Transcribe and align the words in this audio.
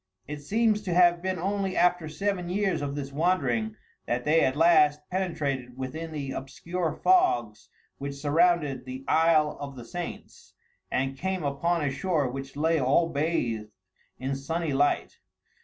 It 0.25 0.41
seems 0.41 0.81
to 0.81 0.95
have 0.95 1.21
been 1.21 1.37
only 1.37 1.77
after 1.77 2.09
seven 2.09 2.49
years 2.49 2.81
of 2.81 2.95
this 2.95 3.11
wandering 3.11 3.75
that 4.07 4.25
they 4.25 4.41
at 4.41 4.55
last 4.55 4.99
penetrated 5.11 5.77
within 5.77 6.11
the 6.11 6.31
obscure 6.31 6.91
fogs 6.91 7.69
which 7.99 8.15
surrounded 8.15 8.85
the 8.85 9.05
Isle 9.07 9.57
of 9.59 9.75
the 9.75 9.85
Saints, 9.85 10.55
and 10.89 11.15
came 11.19 11.43
upon 11.43 11.83
a 11.83 11.91
shore 11.91 12.27
which 12.31 12.55
lay 12.55 12.79
all 12.81 13.09
bathed 13.09 13.69
in 14.17 14.33
sunny 14.35 14.73
light. 14.73 15.19